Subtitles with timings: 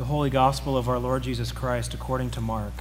[0.00, 2.72] The Holy Gospel of our Lord Jesus Christ according to Mark.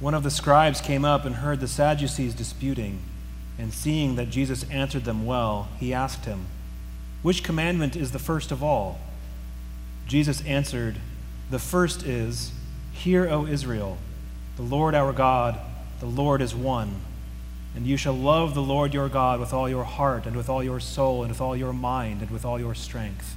[0.00, 3.02] One of the scribes came up and heard the Sadducees disputing,
[3.58, 6.46] and seeing that Jesus answered them well, he asked him,
[7.20, 8.98] Which commandment is the first of all?
[10.06, 10.96] Jesus answered,
[11.50, 12.52] The first is,
[12.92, 13.98] Hear, O Israel,
[14.56, 15.60] the Lord our God,
[16.00, 17.02] the Lord is one.
[17.76, 20.64] And you shall love the Lord your God with all your heart, and with all
[20.64, 23.36] your soul, and with all your mind, and with all your strength.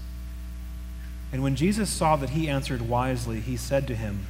[1.31, 4.25] And when Jesus saw that he answered wisely, he said to him,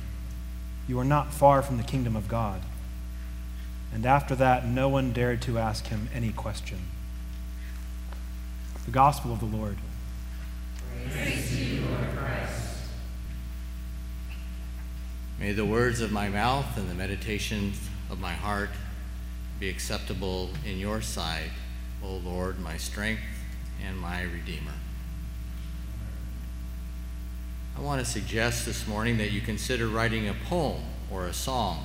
[0.87, 2.61] You are not far from the kingdom of God.
[3.93, 6.79] And after that, no one dared to ask him any question.
[8.85, 9.77] The Gospel of the Lord.
[11.11, 12.61] Praise you, Lord Christ.
[15.39, 18.69] May the words of my mouth and the meditations of my heart
[19.59, 21.49] be acceptable in your sight,
[22.03, 23.21] O Lord, my strength
[23.85, 24.73] and my Redeemer.
[27.81, 31.83] I want to suggest this morning that you consider writing a poem or a song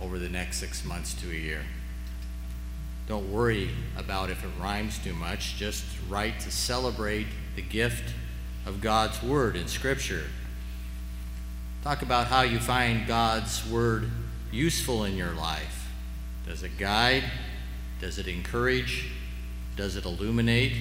[0.00, 1.62] over the next six months to a year.
[3.08, 8.14] Don't worry about if it rhymes too much, just write to celebrate the gift
[8.64, 10.26] of God's Word in Scripture.
[11.82, 14.08] Talk about how you find God's Word
[14.52, 15.88] useful in your life.
[16.46, 17.24] Does it guide?
[18.00, 19.10] Does it encourage?
[19.74, 20.76] Does it illuminate?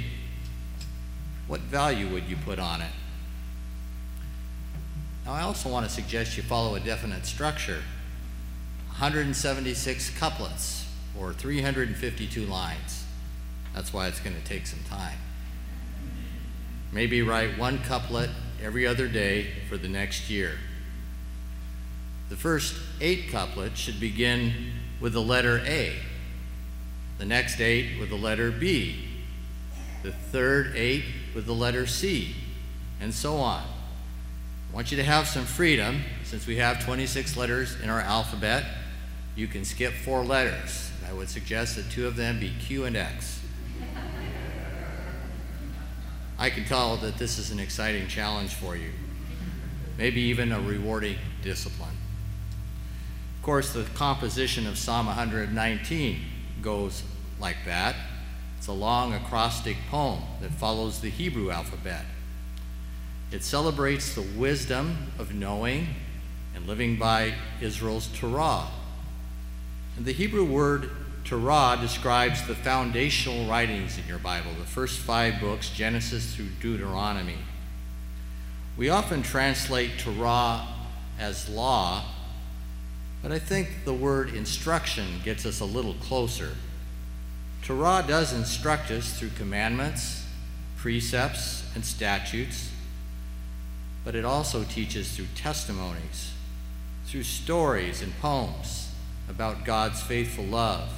[1.48, 2.92] What value would you put on it?
[5.30, 7.84] Now, I also want to suggest you follow a definite structure
[8.88, 13.06] 176 couplets or 352 lines.
[13.76, 15.20] That's why it's going to take some time.
[16.92, 20.58] Maybe write one couplet every other day for the next year.
[22.30, 24.52] The first eight couplets should begin
[25.00, 25.96] with the letter A,
[27.20, 29.08] the next eight with the letter B,
[30.02, 31.04] the third eight
[31.36, 32.36] with the letter C,
[33.00, 33.64] and so on.
[34.72, 36.04] I want you to have some freedom.
[36.24, 38.66] Since we have 26 letters in our alphabet,
[39.36, 40.92] you can skip four letters.
[41.10, 43.42] I would suggest that two of them be Q and X.
[46.38, 48.92] I can tell that this is an exciting challenge for you,
[49.98, 51.98] maybe even a rewarding discipline.
[53.38, 56.20] Of course, the composition of Psalm 119
[56.62, 57.04] goes
[57.40, 57.96] like that.
[58.58, 62.06] It's a long acrostic poem that follows the Hebrew alphabet.
[63.32, 65.88] It celebrates the wisdom of knowing
[66.56, 68.68] and living by Israel's Torah.
[69.98, 70.90] And the Hebrew word
[71.26, 77.38] Torah describes the foundational writings in your Bible, the first five books, Genesis through Deuteronomy.
[78.76, 80.66] We often translate Torah
[81.20, 82.06] as law,
[83.22, 86.56] but I think the word instruction gets us a little closer.
[87.62, 90.26] Torah does instruct us through commandments,
[90.78, 92.72] precepts, and statutes
[94.04, 96.34] but it also teaches through testimonies,
[97.06, 98.92] through stories and poems
[99.30, 100.90] about God's faithful love,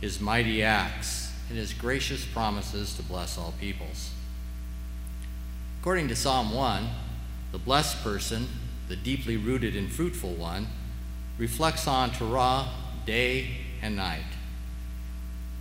[0.00, 4.10] his mighty acts, and his gracious promises to bless all peoples.
[5.80, 6.88] According to Psalm 1,
[7.52, 8.48] the blessed person,
[8.88, 10.66] the deeply rooted and fruitful one,
[11.38, 12.68] reflects on Torah
[13.04, 14.24] day and night.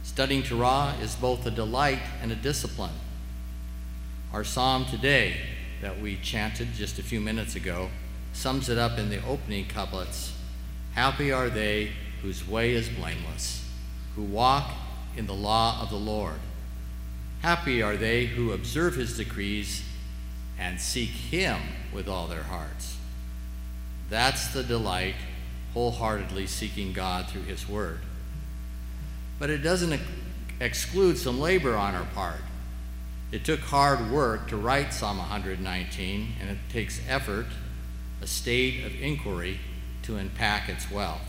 [0.04, 2.94] Studying Torah is both a delight and a discipline.
[4.34, 5.38] Our psalm today
[5.82, 7.90] that we chanted just a few minutes ago
[8.34, 10.34] sums it up in the opening couplets
[10.96, 11.92] Happy are they
[12.22, 13.70] whose way is blameless,
[14.16, 14.72] who walk
[15.18, 16.40] in the law of the Lord.
[17.42, 19.84] Happy are they who observe his decrees
[20.58, 21.60] and seek him
[21.94, 22.96] with all their hearts.
[24.10, 25.16] That's the delight,
[25.74, 28.00] wholeheartedly seeking God through his word.
[29.38, 30.00] But it doesn't
[30.62, 32.40] exclude some labor on our part.
[33.32, 37.48] It took hard work to write Psalm 119, and it takes effort,
[38.22, 39.60] a state of inquiry,
[40.04, 41.22] to unpack its wealth.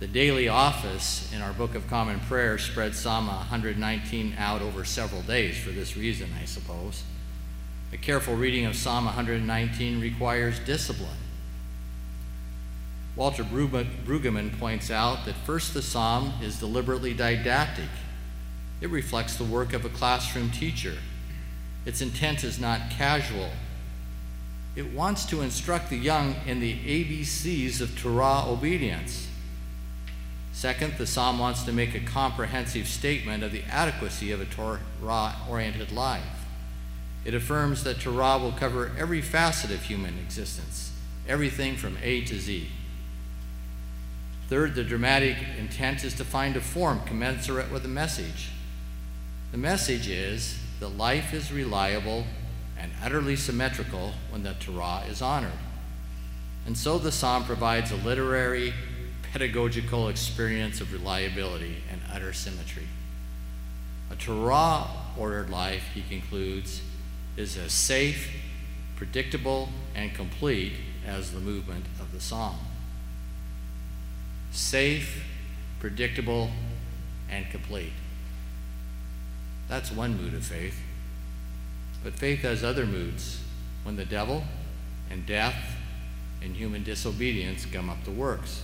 [0.00, 5.22] The daily office in our Book of Common Prayer spreads Psalm 119 out over several
[5.22, 7.02] days for this reason, I suppose.
[7.92, 11.16] A careful reading of Psalm 119 requires discipline.
[13.16, 17.88] Walter Brueggemann points out that first the psalm is deliberately didactic
[18.80, 20.94] it reflects the work of a classroom teacher.
[21.84, 23.50] Its intent is not casual.
[24.76, 29.26] It wants to instruct the young in the ABCs of Torah obedience.
[30.52, 35.36] Second, the psalm wants to make a comprehensive statement of the adequacy of a Torah
[35.48, 36.46] oriented life.
[37.24, 40.92] It affirms that Torah will cover every facet of human existence,
[41.26, 42.68] everything from A to Z.
[44.48, 48.50] Third, the dramatic intent is to find a form commensurate with the message.
[49.50, 52.24] The message is that life is reliable
[52.78, 55.52] and utterly symmetrical when the Torah is honored.
[56.66, 58.74] And so the psalm provides a literary,
[59.32, 62.88] pedagogical experience of reliability and utter symmetry.
[64.10, 64.86] A Torah
[65.16, 66.82] ordered life, he concludes,
[67.36, 68.30] is as safe,
[68.96, 70.74] predictable, and complete
[71.06, 72.58] as the movement of the psalm.
[74.50, 75.24] Safe,
[75.80, 76.50] predictable,
[77.30, 77.92] and complete.
[79.68, 80.80] That's one mood of faith.
[82.02, 83.40] But faith has other moods
[83.82, 84.44] when the devil
[85.10, 85.76] and death
[86.42, 88.62] and human disobedience gum up the works.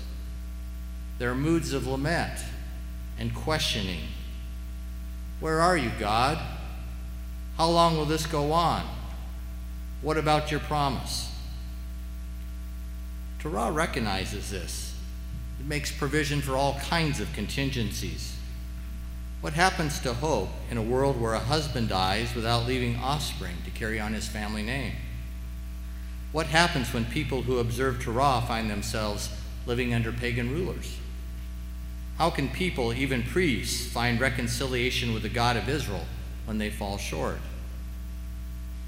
[1.18, 2.40] There are moods of lament
[3.18, 4.02] and questioning.
[5.40, 6.38] Where are you, God?
[7.56, 8.86] How long will this go on?
[10.02, 11.30] What about your promise?
[13.38, 14.94] Torah recognizes this.
[15.60, 18.33] It makes provision for all kinds of contingencies.
[19.44, 23.70] What happens to hope in a world where a husband dies without leaving offspring to
[23.70, 24.94] carry on his family name?
[26.32, 29.28] What happens when people who observe Torah find themselves
[29.66, 30.96] living under pagan rulers?
[32.16, 36.06] How can people, even priests, find reconciliation with the God of Israel
[36.46, 37.36] when they fall short?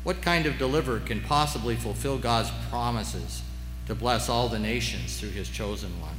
[0.04, 3.42] What kind of deliverer can possibly fulfill God's promises
[3.88, 6.18] to bless all the nations through his chosen one?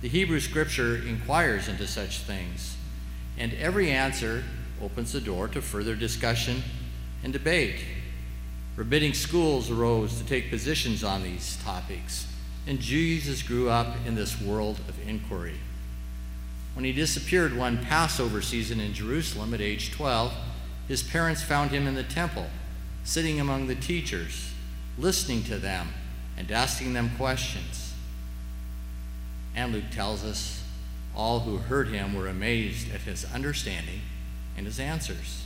[0.00, 2.76] The Hebrew scripture inquires into such things,
[3.38, 4.44] and every answer
[4.82, 6.62] opens the door to further discussion
[7.22, 7.84] and debate.
[8.76, 12.26] Rabbinic schools arose to take positions on these topics,
[12.66, 15.58] and Jesus grew up in this world of inquiry.
[16.74, 20.32] When he disappeared one Passover season in Jerusalem at age 12,
[20.88, 22.46] his parents found him in the temple,
[23.04, 24.52] sitting among the teachers,
[24.98, 25.88] listening to them
[26.36, 27.94] and asking them questions.
[29.54, 30.63] And Luke tells us
[31.16, 34.00] all who heard him were amazed at his understanding
[34.56, 35.44] and his answers.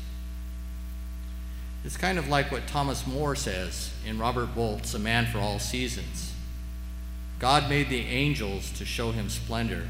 [1.84, 5.58] It's kind of like what Thomas More says in Robert Bolt's A Man for All
[5.58, 6.34] Seasons.
[7.38, 9.88] God made the angels to show him splendor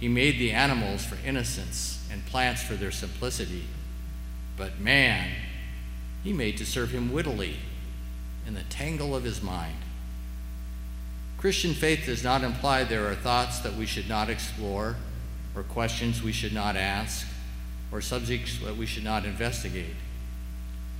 [0.00, 3.64] he made the animals for innocence and plants for their simplicity.
[4.56, 5.30] But man,
[6.24, 7.56] he made to serve him wittily
[8.46, 9.76] in the tangle of his mind.
[11.40, 14.96] Christian faith does not imply there are thoughts that we should not explore,
[15.56, 17.26] or questions we should not ask,
[17.90, 19.94] or subjects that we should not investigate.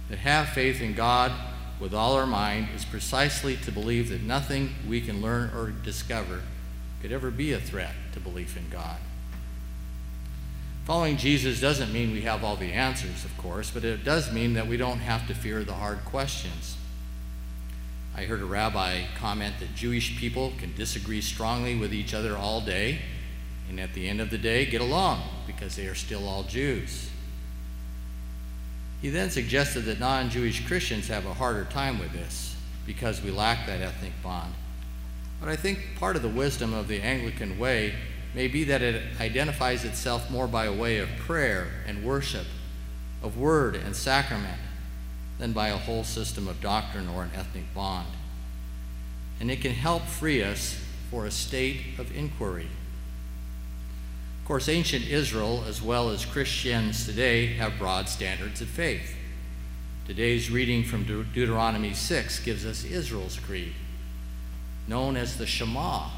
[0.09, 1.31] To have faith in God
[1.79, 6.41] with all our mind is precisely to believe that nothing we can learn or discover
[7.03, 8.97] could ever be a threat to belief in God.
[10.87, 14.55] Following Jesus doesn't mean we have all the answers, of course, but it does mean
[14.55, 16.79] that we don't have to fear the hard questions.
[18.21, 22.61] I heard a rabbi comment that Jewish people can disagree strongly with each other all
[22.61, 22.99] day,
[23.71, 27.09] and at the end of the day, get along because they are still all Jews.
[29.01, 33.31] He then suggested that non Jewish Christians have a harder time with this because we
[33.31, 34.53] lack that ethnic bond.
[35.41, 37.95] But I think part of the wisdom of the Anglican way
[38.35, 42.47] may be that it identifies itself more by a way of prayer and worship,
[43.23, 44.61] of word and sacrament,
[45.40, 48.09] than by a whole system of doctrine or an ethnic bond.
[49.40, 50.78] And it can help free us
[51.11, 52.68] for a state of inquiry.
[54.42, 59.16] Of course, ancient Israel, as well as Christians today, have broad standards of faith.
[60.06, 63.73] Today's reading from De- Deuteronomy 6 gives us Israel's creed
[64.90, 66.09] known as the Shema,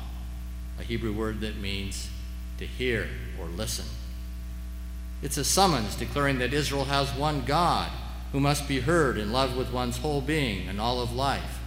[0.81, 2.09] a Hebrew word that means
[2.59, 3.07] to hear
[3.39, 3.85] or listen.
[5.21, 7.91] It's a summons declaring that Israel has one God
[8.33, 11.61] who must be heard and loved with one's whole being and all of life,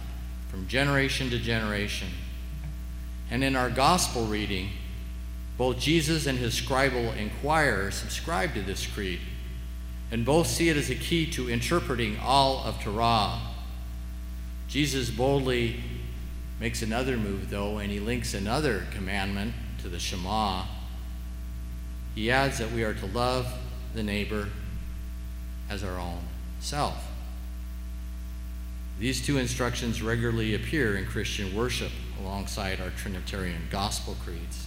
[0.48, 2.08] from generation to generation.
[3.30, 4.70] And in our gospel reading,
[5.56, 9.20] both Jesus and his scribal inquirer subscribe to this creed,
[10.10, 13.40] and both see it as a key to interpreting all of Torah.
[14.68, 15.80] Jesus boldly
[16.58, 20.64] makes another move, though, and he links another commandment to the Shema.
[22.14, 23.46] He adds that we are to love
[23.94, 24.48] the neighbor
[25.70, 26.20] as our own
[28.98, 34.66] These two instructions regularly appear in Christian worship alongside our Trinitarian gospel creeds.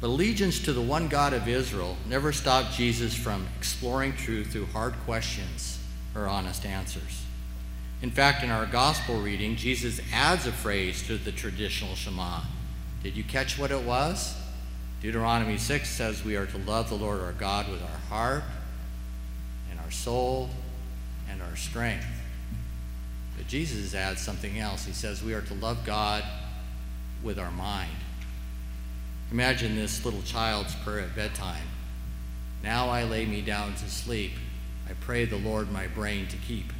[0.00, 4.66] But allegiance to the one God of Israel never stopped Jesus from exploring truth through
[4.66, 5.80] hard questions
[6.14, 7.24] or honest answers.
[8.00, 12.42] In fact, in our gospel reading, Jesus adds a phrase to the traditional Shema.
[13.02, 14.36] Did you catch what it was?
[15.00, 18.44] Deuteronomy 6 says we are to love the Lord our God with our heart
[19.92, 20.50] soul
[21.30, 22.06] and our strength.
[23.36, 24.84] But Jesus adds something else.
[24.84, 26.24] He says we are to love God
[27.22, 27.90] with our mind.
[29.30, 31.66] Imagine this little child's prayer at bedtime.
[32.62, 34.32] Now I lay me down to sleep.
[34.88, 36.72] I pray the Lord my brain to keep.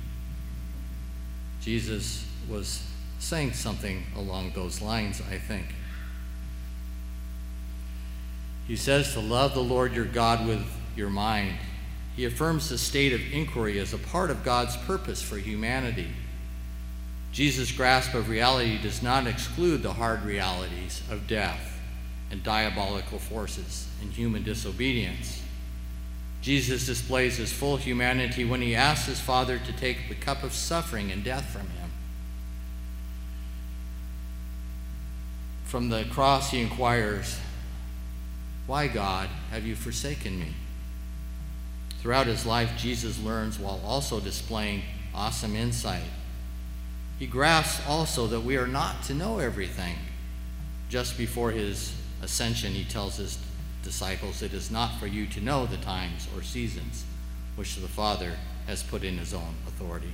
[1.63, 2.87] Jesus was
[3.19, 5.67] saying something along those lines, I think.
[8.67, 10.65] He says to love the Lord your God with
[10.97, 11.57] your mind.
[12.17, 16.09] He affirms the state of inquiry as a part of God's purpose for humanity.
[17.33, 21.81] Jesus' grasp of reality does not exclude the hard realities of death
[22.31, 25.43] and diabolical forces and human disobedience.
[26.43, 30.53] Jesus displays his full humanity when he asks his Father to take the cup of
[30.53, 31.91] suffering and death from him.
[35.65, 37.39] From the cross, he inquires,
[38.67, 40.49] Why, God, have you forsaken me?
[42.03, 44.83] Throughout his life, Jesus learns while also displaying
[45.15, 46.03] awesome insight
[47.23, 49.95] he grasps also that we are not to know everything.
[50.89, 53.39] Just before his ascension, he tells his
[53.85, 57.05] disciples, It is not for you to know the times or seasons
[57.55, 58.33] which the Father
[58.67, 60.11] has put in his own authority.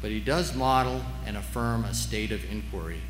[0.00, 3.02] But he does model and affirm a state of inquiry.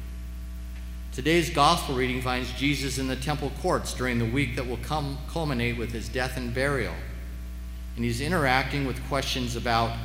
[1.12, 5.16] Today's gospel reading finds Jesus in the temple courts during the week that will come,
[5.30, 6.92] culminate with his death and burial.
[7.96, 9.96] And he's interacting with questions about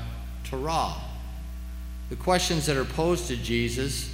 [0.43, 0.93] Torah,
[2.09, 4.13] the questions that are posed to Jesus,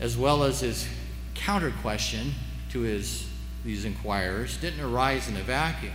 [0.00, 0.86] as well as his
[1.34, 2.32] counter question
[2.70, 3.28] to his,
[3.64, 5.92] these inquirers, didn't arise in a vacuum.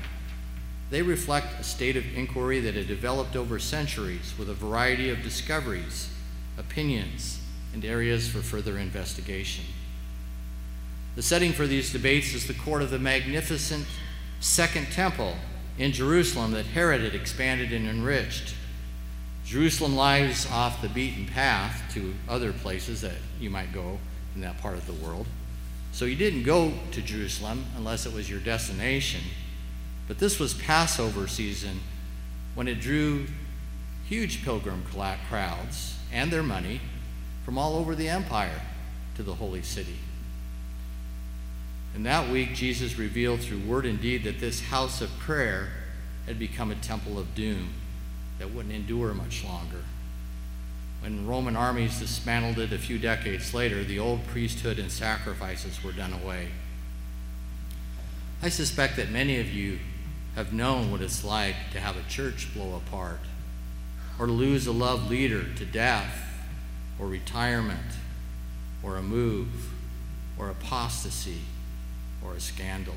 [0.89, 5.21] They reflect a state of inquiry that had developed over centuries with a variety of
[5.21, 6.09] discoveries,
[6.57, 7.39] opinions,
[7.73, 9.65] and areas for further investigation.
[11.15, 13.85] The setting for these debates is the court of the magnificent
[14.39, 15.35] Second Temple
[15.77, 18.55] in Jerusalem that Herod had expanded and enriched.
[19.45, 23.99] Jerusalem lies off the beaten path to other places that you might go
[24.35, 25.27] in that part of the world.
[25.91, 29.21] So you didn't go to Jerusalem unless it was your destination.
[30.07, 31.79] But this was Passover season
[32.55, 33.27] when it drew
[34.07, 34.83] huge pilgrim
[35.29, 36.81] crowds and their money
[37.45, 38.61] from all over the empire
[39.15, 39.97] to the holy city.
[41.97, 45.69] And that week, Jesus revealed through word and deed that this house of prayer
[46.27, 47.69] had become a temple of doom
[48.37, 49.81] that wouldn't endure much longer.
[51.01, 55.91] When Roman armies dismantled it a few decades later, the old priesthood and sacrifices were
[55.91, 56.49] done away.
[58.43, 59.79] I suspect that many of you
[60.35, 63.21] have known what it's like to have a church blow apart,
[64.19, 66.13] or lose a loved leader to death,
[66.99, 67.97] or retirement,
[68.83, 69.71] or a move,
[70.37, 71.39] or apostasy,
[72.23, 72.95] or a scandal.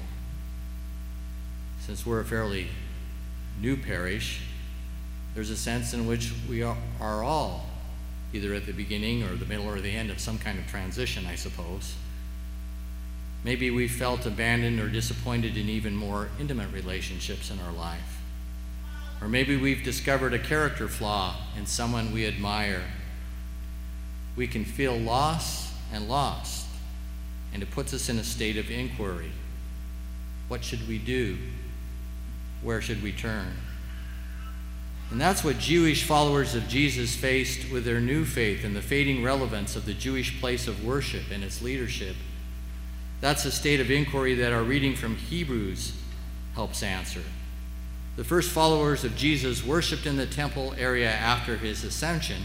[1.80, 2.68] Since we're a fairly
[3.60, 4.42] new parish,
[5.34, 7.66] there's a sense in which we are, are all
[8.32, 11.26] either at the beginning or the middle or the end of some kind of transition,
[11.26, 11.94] I suppose.
[13.42, 18.20] Maybe we felt abandoned or disappointed in even more intimate relationships in our life.
[19.20, 22.82] Or maybe we've discovered a character flaw in someone we admire.
[24.36, 26.66] We can feel loss and lost,
[27.52, 29.32] and it puts us in a state of inquiry.
[30.48, 31.38] What should we do?
[32.62, 33.52] Where should we turn?
[35.10, 39.24] And that's what Jewish followers of Jesus faced with their new faith and the fading
[39.24, 42.14] relevance of the Jewish place of worship and its leadership.
[43.20, 45.94] That's a state of inquiry that our reading from Hebrews
[46.54, 47.22] helps answer.
[48.16, 52.42] The first followers of Jesus worshiped in the temple area after his ascension,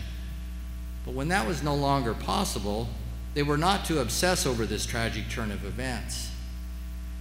[1.05, 2.88] but when that was no longer possible,
[3.35, 6.31] they were not to obsess over this tragic turn of events.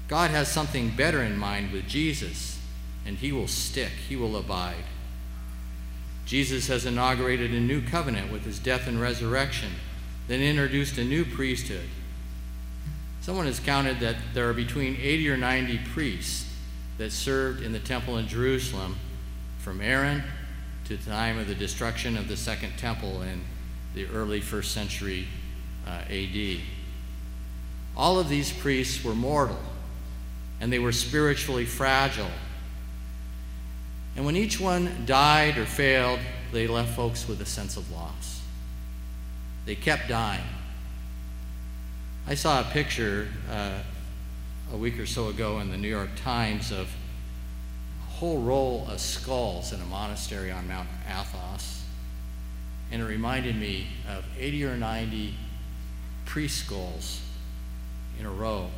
[0.07, 2.59] God has something better in mind with Jesus,
[3.05, 4.85] and he will stick, he will abide.
[6.25, 9.73] Jesus has inaugurated a new covenant with his death and resurrection,
[10.29, 11.89] then introduced a new priesthood.
[13.21, 16.49] Someone has counted that there are between 80 or 90 priests
[16.97, 18.97] that served in the temple in Jerusalem
[19.59, 20.23] from Aaron
[20.85, 23.43] to the time of the destruction of the second temple in
[23.95, 25.27] the early first century
[25.91, 26.59] AD.
[27.97, 29.59] All of these priests were mortal,
[30.61, 32.31] and they were spiritually fragile
[34.17, 36.21] and when each one died or failed,
[36.53, 38.43] they left folks with a sense of loss.
[39.67, 40.45] They kept dying.
[42.27, 43.81] I saw a picture uh,
[44.73, 46.89] a week or so ago in the New York Times of
[48.07, 51.83] a whole row of skulls in a monastery on Mount Athos.
[52.93, 55.35] And it reminded me of 80 or 90
[56.25, 57.21] priest skulls
[58.19, 58.69] in a row.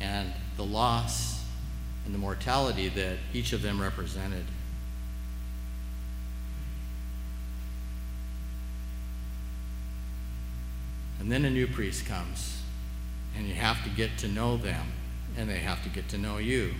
[0.00, 1.44] And the loss
[2.04, 4.44] and the mortality that each of them represented.
[11.20, 12.60] And then a new priest comes,
[13.36, 14.88] and you have to get to know them,
[15.36, 16.74] and they have to get to know you.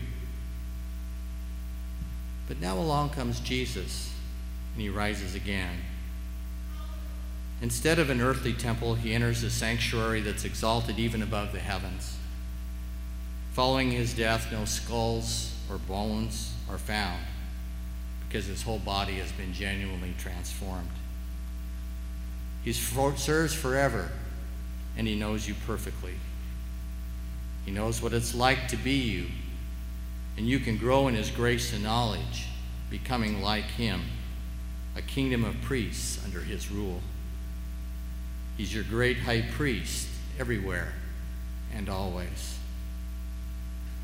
[2.48, 4.12] But now along comes Jesus,
[4.74, 5.78] and he rises again.
[7.62, 12.16] Instead of an earthly temple, he enters a sanctuary that's exalted even above the heavens.
[13.52, 17.22] Following his death, no skulls or bones are found
[18.28, 20.90] because his whole body has been genuinely transformed.
[22.64, 24.10] He serves forever
[24.96, 26.14] and He knows you perfectly.
[27.64, 29.26] He knows what it's like to be you,
[30.36, 32.46] and you can grow in His grace and knowledge,
[32.90, 34.02] becoming like Him,
[34.96, 37.00] a kingdom of priests under His rule.
[38.56, 40.92] He's your great high priest everywhere
[41.74, 42.58] and always.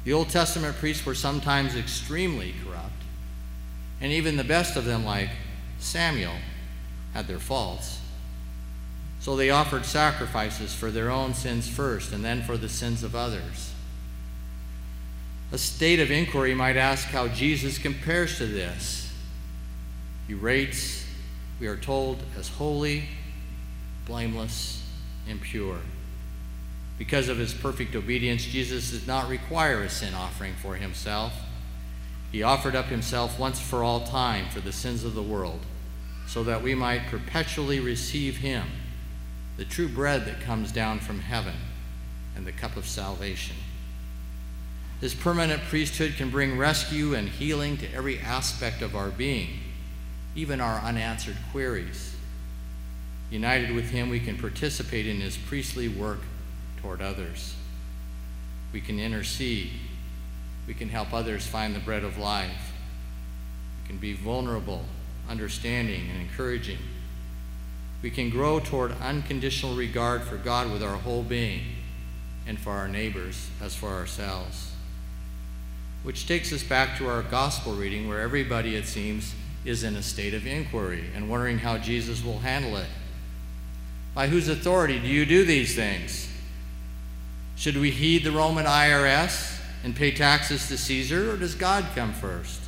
[0.05, 3.02] The Old Testament priests were sometimes extremely corrupt,
[4.00, 5.31] and even the best of them, like
[5.78, 6.37] Samuel,
[7.12, 8.00] had their faults.
[9.21, 13.14] So they offered sacrifices for their own sins first and then for the sins of
[13.14, 13.73] others.
[15.50, 19.12] A state of inquiry might ask how Jesus compares to this.
[20.26, 21.07] He rates,
[21.59, 23.05] we are told, as holy,
[24.08, 24.82] blameless,
[25.28, 25.78] and pure.
[26.98, 31.32] Because of his perfect obedience, Jesus did not require a sin offering for himself.
[32.32, 35.60] He offered up himself once for all time for the sins of the world,
[36.26, 38.64] so that we might perpetually receive him
[39.58, 41.56] the true bread that comes down from heaven,
[42.36, 43.56] and the cup of salvation.
[45.00, 49.58] His permanent priesthood can bring rescue and healing to every aspect of our being,
[50.36, 52.14] even our unanswered queries.
[53.30, 56.21] United with him, we can participate in his priestly work
[56.80, 57.54] toward others.
[58.73, 59.73] We can intercede.
[60.67, 62.73] We can help others find the bread of life.
[63.82, 64.84] We can be vulnerable,
[65.28, 66.78] understanding, and encouraging
[68.00, 71.62] we can grow toward unconditional regard for God with our whole being
[72.47, 74.73] and for our neighbors as for ourselves.
[76.04, 80.02] Which takes us back to our gospel reading, where everybody, it seems, is in a
[80.02, 82.86] state of inquiry and wondering how Jesus will handle it.
[84.14, 86.28] By whose authority do you do these things?
[87.56, 92.12] Should we heed the Roman IRS and pay taxes to Caesar, or does God come
[92.12, 92.60] first?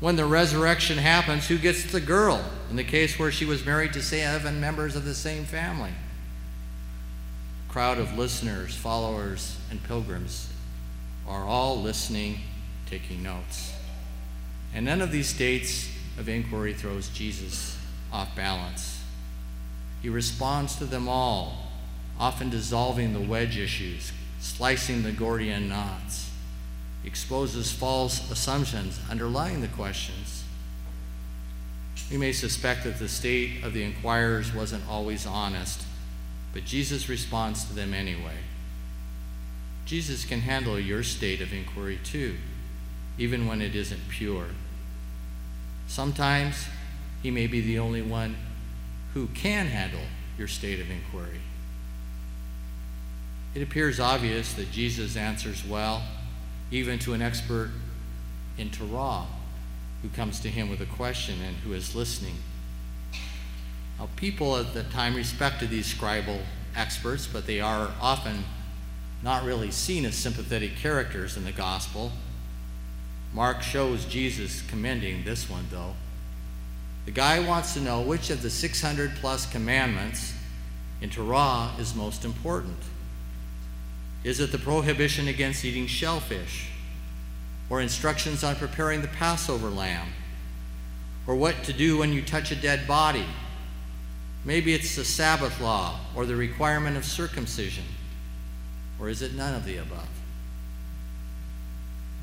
[0.00, 3.92] When the resurrection happens, who gets the girl in the case where she was married
[3.94, 5.92] to seven members of the same family?
[7.68, 10.48] A crowd of listeners, followers, and pilgrims
[11.26, 12.38] are all listening,
[12.86, 13.72] taking notes.
[14.72, 17.76] And none of these states of inquiry throws Jesus
[18.12, 18.97] off balance.
[20.02, 21.70] He responds to them all,
[22.18, 26.28] often dissolving the wedge issues, slicing the Gordian knots
[27.04, 30.44] exposes false assumptions underlying the questions.
[32.10, 35.84] We may suspect that the state of the inquirers wasn't always honest,
[36.52, 38.38] but Jesus responds to them anyway.
[39.84, 42.36] Jesus can handle your state of inquiry too,
[43.16, 44.48] even when it isn't pure.
[45.86, 46.66] Sometimes
[47.22, 48.36] he may be the only one
[49.18, 50.06] who can handle
[50.38, 51.40] your state of inquiry.
[53.52, 56.04] It appears obvious that Jesus answers well
[56.70, 57.70] even to an expert
[58.56, 59.26] in Torah
[60.02, 62.36] who comes to him with a question and who is listening.
[63.98, 66.42] Now, people at the time respected these scribal
[66.76, 68.44] experts, but they are often
[69.24, 72.12] not really seen as sympathetic characters in the gospel.
[73.34, 75.94] Mark shows Jesus commending this one, though.
[77.08, 80.34] The guy wants to know which of the 600 plus commandments
[81.00, 82.76] in Torah is most important.
[84.24, 86.68] Is it the prohibition against eating shellfish?
[87.70, 90.08] Or instructions on preparing the Passover lamb?
[91.26, 93.24] Or what to do when you touch a dead body?
[94.44, 97.84] Maybe it's the Sabbath law or the requirement of circumcision.
[99.00, 100.10] Or is it none of the above?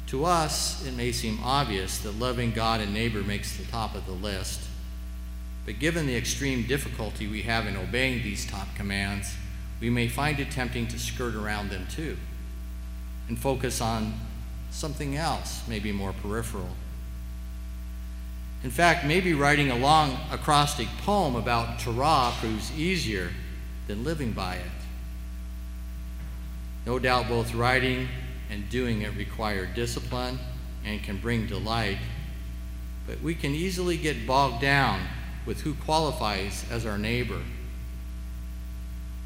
[0.09, 4.05] To us, it may seem obvious that loving God and neighbor makes the top of
[4.05, 4.61] the list.
[5.65, 9.35] But given the extreme difficulty we have in obeying these top commands,
[9.79, 12.17] we may find it tempting to skirt around them too
[13.27, 14.13] and focus on
[14.69, 16.69] something else, maybe more peripheral.
[18.63, 23.31] In fact, maybe writing a long acrostic poem about Torah proves easier
[23.87, 24.71] than living by it.
[26.85, 28.07] No doubt both writing
[28.49, 30.39] and doing it require discipline
[30.83, 31.97] and can bring delight,
[33.07, 35.01] but we can easily get bogged down
[35.45, 37.41] with who qualifies as our neighbor,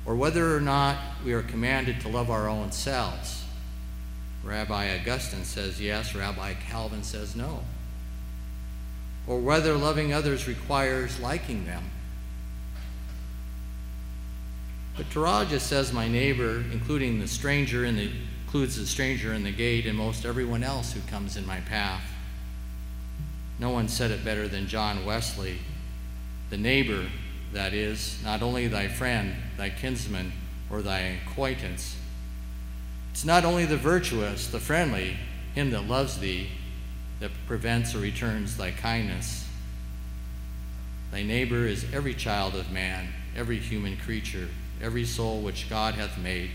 [0.06, 3.46] or whether or not we are commanded to love our own selves.
[4.44, 7.64] Rabbi Augustine says yes, Rabbi Calvin says no.
[9.28, 11.84] Or whether loving others requires liking them.
[14.98, 15.10] But
[15.48, 18.12] just says my neighbor, including the stranger in the
[18.50, 22.02] includes the stranger in the gate and most everyone else who comes in my path.
[23.60, 25.60] No one said it better than John Wesley.
[26.50, 27.08] The neighbor,
[27.54, 30.32] that is, not only thy friend, thy kinsman,
[30.70, 31.98] or thy acquaintance.
[33.12, 35.18] It's not only the virtuous, the friendly,
[35.54, 36.50] him that loves thee,
[37.20, 39.48] that prevents or returns thy kindness.
[41.12, 44.48] Thy neighbor is every child of man, every human creature,
[44.82, 46.52] every soul which God hath made,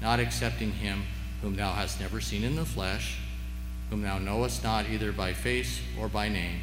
[0.00, 1.04] not excepting him
[1.42, 3.18] whom thou hast never seen in the flesh,
[3.90, 6.60] whom thou knowest not either by face or by name,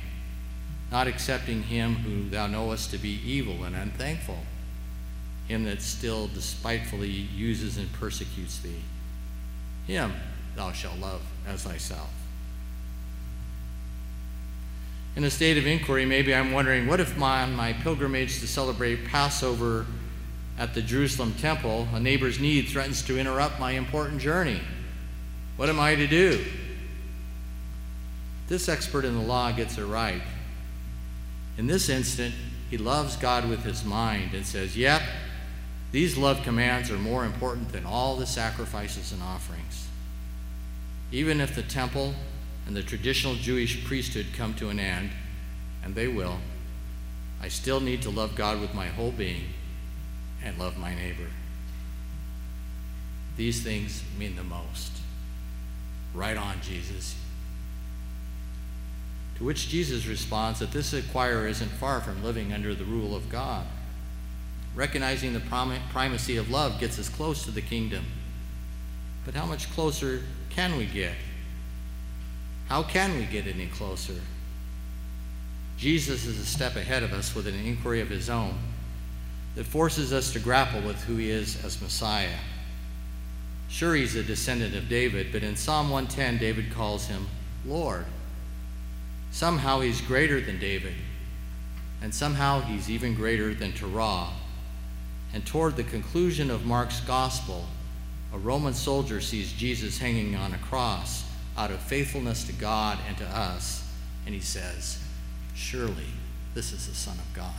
[0.92, 4.40] not accepting him who thou knowest to be evil and unthankful,
[5.48, 8.82] him that still despitefully uses and persecutes thee.
[9.88, 10.14] Him
[10.56, 12.12] thou shalt love as thyself.
[15.16, 18.48] In a state of inquiry, maybe I'm wondering what if my, on my pilgrimage to
[18.48, 19.86] celebrate Passover
[20.58, 24.62] at the Jerusalem temple, a neighbor's need threatens to interrupt my important journey.
[25.58, 26.44] What am I to do?
[28.48, 30.22] This expert in the law gets it right.
[31.62, 32.34] In this instant,
[32.72, 35.04] he loves God with his mind and says, Yep,
[35.92, 39.88] these love commands are more important than all the sacrifices and offerings.
[41.12, 42.16] Even if the temple
[42.66, 45.12] and the traditional Jewish priesthood come to an end,
[45.84, 46.40] and they will,
[47.40, 49.50] I still need to love God with my whole being
[50.44, 51.30] and love my neighbor.
[53.38, 54.94] These things mean the most.
[56.16, 57.21] Right on, Jesus.
[59.42, 63.28] To which Jesus responds that this inquirer isn't far from living under the rule of
[63.28, 63.66] God.
[64.76, 68.06] Recognizing the prim- primacy of love gets us close to the kingdom.
[69.26, 71.16] But how much closer can we get?
[72.68, 74.22] How can we get any closer?
[75.76, 78.54] Jesus is a step ahead of us with an inquiry of his own
[79.56, 82.38] that forces us to grapple with who he is as Messiah.
[83.70, 87.26] Sure, he's a descendant of David, but in Psalm 110, David calls him
[87.66, 88.06] Lord.
[89.32, 90.94] Somehow he's greater than David,
[92.02, 94.28] and somehow he's even greater than Torah.
[95.34, 97.66] And toward the conclusion of Mark's gospel,
[98.34, 101.26] a Roman soldier sees Jesus hanging on a cross
[101.58, 103.88] out of faithfulness to God and to us,
[104.26, 105.02] and he says,
[105.56, 106.08] Surely
[106.54, 107.54] this is the Son of God.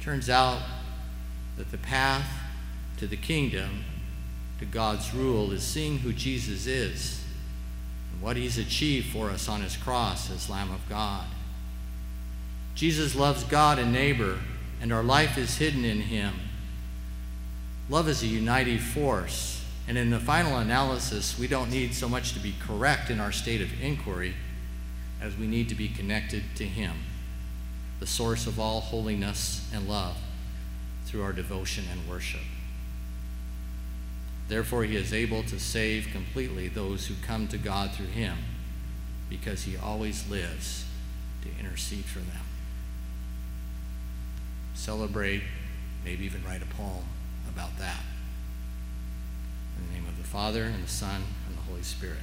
[0.00, 0.60] Turns out
[1.56, 2.28] that the path
[2.98, 3.84] to the kingdom,
[4.60, 7.23] to God's rule, is seeing who Jesus is
[8.24, 11.26] what he's achieved for us on his cross as Lamb of God.
[12.74, 14.38] Jesus loves God and neighbor,
[14.80, 16.32] and our life is hidden in him.
[17.90, 22.32] Love is a uniting force, and in the final analysis, we don't need so much
[22.32, 24.34] to be correct in our state of inquiry
[25.20, 26.94] as we need to be connected to him
[28.00, 30.16] the source of all holiness and love,
[31.04, 32.40] through our devotion and worship.
[34.48, 38.36] Therefore, he is able to save completely those who come to God through him,
[39.30, 40.84] because he always lives
[41.42, 42.44] to intercede for them.
[44.74, 45.42] Celebrate,
[46.04, 47.04] maybe even write a poem
[47.48, 48.02] about that.
[49.78, 52.18] In the name of the Father, and the Son, and the Holy Spirit.